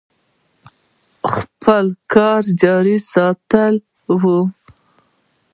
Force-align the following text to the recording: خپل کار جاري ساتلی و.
خپل 1.33 1.85
کار 2.13 2.41
جاري 2.61 2.95
ساتلی 3.11 3.81
و. 4.21 4.21